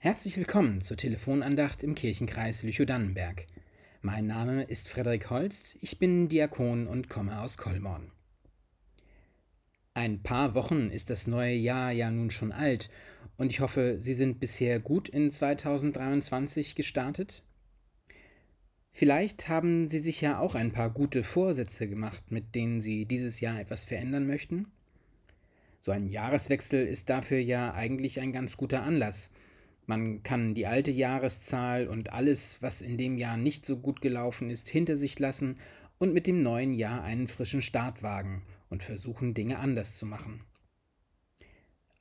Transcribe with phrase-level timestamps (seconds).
[0.00, 3.48] Herzlich willkommen zur Telefonandacht im Kirchenkreis Lüchow-Dannenberg.
[4.00, 8.12] Mein Name ist Frederik Holst, ich bin Diakon und komme aus Kollmorn.
[9.94, 12.90] Ein paar Wochen ist das neue Jahr ja nun schon alt
[13.38, 17.42] und ich hoffe, Sie sind bisher gut in 2023 gestartet.
[18.92, 23.40] Vielleicht haben Sie sich ja auch ein paar gute Vorsätze gemacht, mit denen Sie dieses
[23.40, 24.70] Jahr etwas verändern möchten.
[25.80, 29.32] So ein Jahreswechsel ist dafür ja eigentlich ein ganz guter Anlass.
[29.88, 34.50] Man kann die alte Jahreszahl und alles, was in dem Jahr nicht so gut gelaufen
[34.50, 35.56] ist, hinter sich lassen
[35.96, 40.42] und mit dem neuen Jahr einen frischen Start wagen und versuchen, Dinge anders zu machen.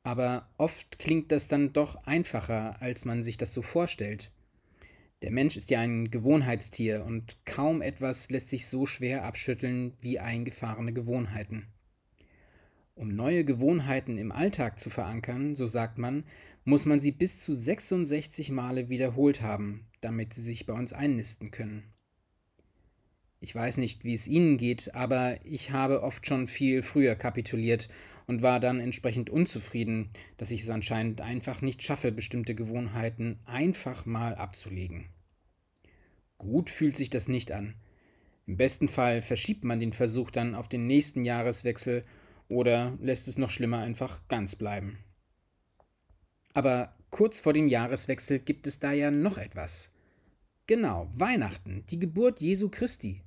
[0.03, 4.31] Aber oft klingt das dann doch einfacher, als man sich das so vorstellt.
[5.21, 10.19] Der Mensch ist ja ein Gewohnheitstier und kaum etwas lässt sich so schwer abschütteln wie
[10.19, 11.67] eingefahrene Gewohnheiten.
[12.97, 16.23] Um neue Gewohnheiten im Alltag zu verankern, so sagt man,
[16.65, 21.51] muss man sie bis zu 66 Male wiederholt haben, damit sie sich bei uns einnisten
[21.51, 21.83] können.
[23.39, 27.87] Ich weiß nicht, wie es Ihnen geht, aber ich habe oft schon viel früher kapituliert
[28.25, 34.07] und war dann entsprechend unzufrieden, dass ich es anscheinend einfach nicht schaffe, bestimmte Gewohnheiten einfach
[34.07, 35.05] mal abzulegen.
[36.39, 37.75] Gut fühlt sich das nicht an.
[38.47, 42.03] Im besten Fall verschiebt man den Versuch dann auf den nächsten Jahreswechsel
[42.49, 44.99] oder lässt es noch schlimmer einfach ganz bleiben.
[46.53, 49.91] Aber kurz vor dem Jahreswechsel gibt es da ja noch etwas.
[50.65, 53.21] Genau, Weihnachten, die Geburt Jesu Christi.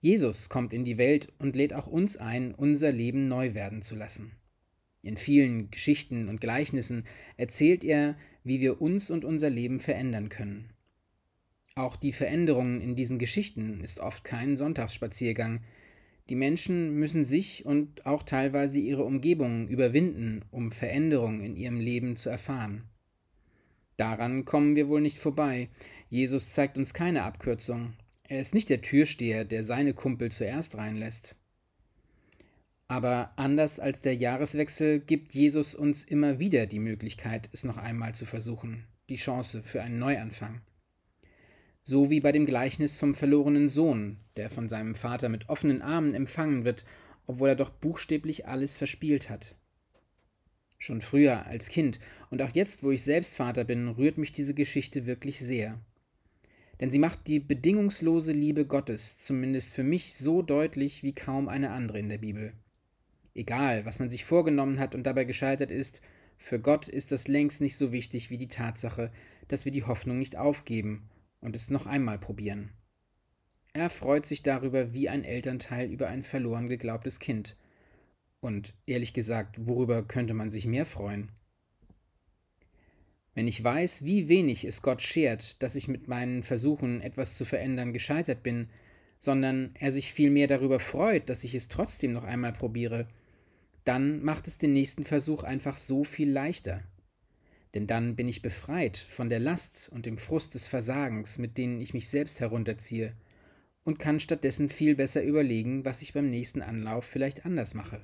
[0.00, 3.94] Jesus kommt in die Welt und lädt auch uns ein, unser Leben neu werden zu
[3.94, 4.32] lassen.
[5.02, 7.06] In vielen Geschichten und Gleichnissen
[7.36, 10.70] erzählt er, wie wir uns und unser Leben verändern können.
[11.74, 15.62] Auch die Veränderung in diesen Geschichten ist oft kein Sonntagsspaziergang,
[16.28, 22.16] die Menschen müssen sich und auch teilweise ihre Umgebung überwinden, um Veränderung in ihrem Leben
[22.16, 22.84] zu erfahren.
[23.96, 25.68] Daran kommen wir wohl nicht vorbei.
[26.08, 27.94] Jesus zeigt uns keine Abkürzung.
[28.24, 31.36] Er ist nicht der Türsteher, der seine Kumpel zuerst reinlässt.
[32.86, 38.14] Aber anders als der Jahreswechsel gibt Jesus uns immer wieder die Möglichkeit, es noch einmal
[38.14, 40.60] zu versuchen, die Chance für einen Neuanfang
[41.82, 46.14] so wie bei dem Gleichnis vom verlorenen Sohn, der von seinem Vater mit offenen Armen
[46.14, 46.84] empfangen wird,
[47.26, 49.56] obwohl er doch buchstäblich alles verspielt hat.
[50.78, 54.54] Schon früher als Kind und auch jetzt, wo ich selbst Vater bin, rührt mich diese
[54.54, 55.78] Geschichte wirklich sehr.
[56.80, 61.70] Denn sie macht die bedingungslose Liebe Gottes, zumindest für mich, so deutlich wie kaum eine
[61.70, 62.54] andere in der Bibel.
[63.34, 66.00] Egal, was man sich vorgenommen hat und dabei gescheitert ist,
[66.38, 69.12] für Gott ist das längst nicht so wichtig wie die Tatsache,
[69.48, 72.70] dass wir die Hoffnung nicht aufgeben und es noch einmal probieren.
[73.72, 77.56] Er freut sich darüber wie ein Elternteil über ein verloren geglaubtes Kind.
[78.40, 81.30] Und ehrlich gesagt, worüber könnte man sich mehr freuen?
[83.34, 87.44] Wenn ich weiß, wie wenig es Gott schert, dass ich mit meinen Versuchen, etwas zu
[87.44, 88.68] verändern, gescheitert bin,
[89.18, 93.06] sondern er sich vielmehr darüber freut, dass ich es trotzdem noch einmal probiere,
[93.84, 96.82] dann macht es den nächsten Versuch einfach so viel leichter
[97.74, 101.80] denn dann bin ich befreit von der Last und dem Frust des Versagens, mit denen
[101.80, 103.14] ich mich selbst herunterziehe,
[103.84, 108.02] und kann stattdessen viel besser überlegen, was ich beim nächsten Anlauf vielleicht anders mache.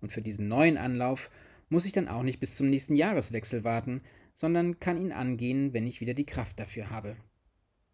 [0.00, 1.30] Und für diesen neuen Anlauf
[1.68, 4.02] muss ich dann auch nicht bis zum nächsten Jahreswechsel warten,
[4.34, 7.16] sondern kann ihn angehen, wenn ich wieder die Kraft dafür habe.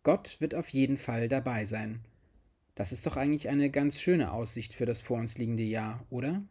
[0.03, 2.01] Gott wird auf jeden Fall dabei sein.
[2.75, 6.43] Das ist doch eigentlich eine ganz schöne Aussicht für das vor uns liegende Jahr, oder?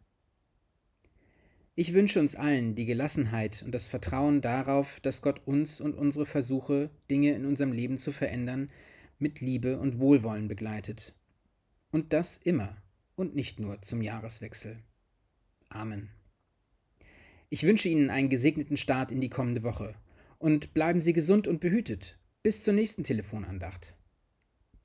[1.80, 6.26] Ich wünsche uns allen die Gelassenheit und das Vertrauen darauf, dass Gott uns und unsere
[6.26, 8.68] Versuche, Dinge in unserem Leben zu verändern,
[9.18, 11.14] mit Liebe und Wohlwollen begleitet.
[11.90, 12.76] Und das immer
[13.16, 14.76] und nicht nur zum Jahreswechsel.
[15.70, 16.10] Amen.
[17.48, 19.94] Ich wünsche Ihnen einen gesegneten Start in die kommende Woche
[20.38, 22.18] und bleiben Sie gesund und behütet.
[22.42, 23.94] Bis zur nächsten Telefonandacht.